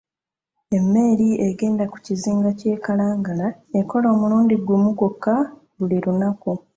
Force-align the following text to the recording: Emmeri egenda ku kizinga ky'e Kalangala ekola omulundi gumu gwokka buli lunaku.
Emmeri 0.77 1.27
egenda 1.47 1.83
ku 1.91 1.97
kizinga 2.05 2.49
ky'e 2.59 2.75
Kalangala 2.85 3.47
ekola 3.79 4.07
omulundi 4.15 4.55
gumu 4.67 4.89
gwokka 4.97 5.33
buli 5.77 5.97
lunaku. 6.05 6.51